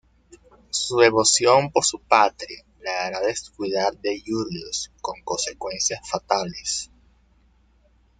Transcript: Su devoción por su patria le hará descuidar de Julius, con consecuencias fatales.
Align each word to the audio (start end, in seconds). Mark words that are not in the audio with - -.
Su 0.71 0.97
devoción 0.97 1.69
por 1.71 1.85
su 1.85 1.99
patria 1.99 2.65
le 2.81 2.89
hará 2.89 3.19
descuidar 3.19 3.95
de 3.99 4.19
Julius, 4.25 4.91
con 4.99 5.21
consecuencias 5.23 5.99
fatales. 6.09 6.89